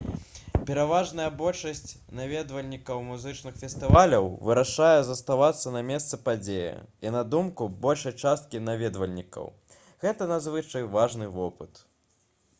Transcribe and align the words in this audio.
пераважная 0.67 1.25
большасць 1.41 1.89
наведвальнікаў 2.19 3.01
музычных 3.09 3.59
фестываляў 3.63 4.29
вырашае 4.47 4.95
заставацца 5.09 5.73
на 5.75 5.83
месцы 5.89 6.19
падзеі 6.29 6.71
і 7.07 7.13
на 7.17 7.21
думку 7.35 7.67
большай 7.85 8.15
часткі 8.29 8.63
наведвальнікаў 8.71 9.51
гэта 10.07 10.29
надзвычай 10.33 10.89
важны 10.97 11.29
вопыт 11.37 11.85